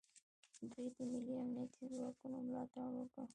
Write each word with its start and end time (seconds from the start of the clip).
دوی 0.71 0.87
د 0.95 0.97
ملي 1.11 1.33
امنیتي 1.43 1.83
ځواکونو 1.95 2.37
ملاتړ 2.47 2.87
وکړ 2.97 3.25